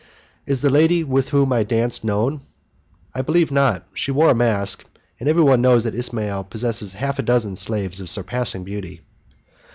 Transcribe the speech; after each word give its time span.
"Is 0.47 0.61
the 0.61 0.71
lady 0.71 1.03
with 1.03 1.29
whom 1.29 1.53
I 1.53 1.61
danced 1.61 2.03
known?" 2.03 2.41
"I 3.13 3.21
believe 3.21 3.51
not. 3.51 3.85
She 3.93 4.09
wore 4.09 4.31
a 4.31 4.33
mask, 4.33 4.83
and 5.19 5.29
everybody 5.29 5.61
knows 5.61 5.83
that 5.83 5.93
Ismail 5.93 6.45
possesses 6.45 6.93
half 6.93 7.19
a 7.19 7.21
dozen 7.21 7.55
slaves 7.55 7.99
of 7.99 8.09
surpassing 8.09 8.63
beauty." 8.63 9.01